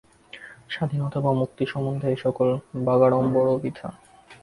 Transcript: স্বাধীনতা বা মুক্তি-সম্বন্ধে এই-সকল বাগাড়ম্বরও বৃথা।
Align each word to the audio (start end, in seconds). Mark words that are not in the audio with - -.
স্বাধীনতা 0.69 1.19
বা 1.19 1.31
মুক্তি-সম্বন্ধে 1.33 2.07
এই-সকল 2.09 2.47
বাগাড়ম্বরও 2.85 3.55
বৃথা। 3.57 3.87